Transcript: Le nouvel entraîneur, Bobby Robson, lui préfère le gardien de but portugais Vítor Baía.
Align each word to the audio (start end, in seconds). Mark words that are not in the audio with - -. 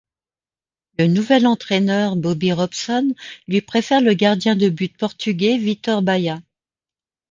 Le 0.97 1.05
nouvel 1.05 1.45
entraîneur, 1.45 2.15
Bobby 2.15 2.51
Robson, 2.53 3.13
lui 3.47 3.61
préfère 3.61 4.01
le 4.01 4.15
gardien 4.15 4.55
de 4.55 4.67
but 4.67 4.97
portugais 4.97 5.59
Vítor 5.59 6.01
Baía. 6.01 6.41